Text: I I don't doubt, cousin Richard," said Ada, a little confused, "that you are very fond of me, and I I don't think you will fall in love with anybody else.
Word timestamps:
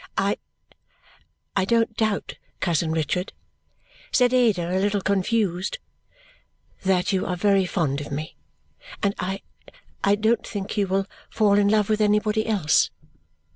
I 0.17 0.39
I 1.55 1.63
don't 1.63 1.95
doubt, 1.95 2.39
cousin 2.59 2.89
Richard," 2.91 3.33
said 4.11 4.33
Ada, 4.33 4.75
a 4.75 4.79
little 4.81 4.99
confused, 4.99 5.77
"that 6.81 7.13
you 7.13 7.27
are 7.27 7.35
very 7.35 7.67
fond 7.67 8.01
of 8.01 8.11
me, 8.11 8.35
and 9.03 9.13
I 9.19 9.43
I 10.03 10.15
don't 10.15 10.43
think 10.47 10.75
you 10.75 10.87
will 10.87 11.05
fall 11.29 11.53
in 11.53 11.67
love 11.67 11.87
with 11.87 12.01
anybody 12.01 12.47
else. 12.47 12.89